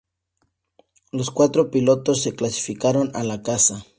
Los 1.11 1.29
cuatro 1.29 1.69
pilotos 1.69 2.23
se 2.23 2.33
clasificaron 2.33 3.11
a 3.13 3.21
la 3.23 3.43
Caza. 3.43 3.85